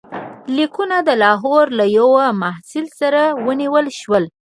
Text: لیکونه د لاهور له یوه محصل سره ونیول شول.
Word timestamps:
لیکونه 0.57 0.97
د 1.07 1.09
لاهور 1.23 1.65
له 1.79 1.85
یوه 1.97 2.25
محصل 2.41 2.85
سره 2.99 3.21
ونیول 3.45 3.85
شول. 3.99 4.23